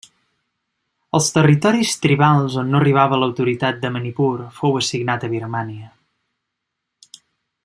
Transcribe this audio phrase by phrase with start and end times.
[1.19, 5.91] Els territoris tribals on no arribava l'autoritat de Manipur fou assignat a Birmània.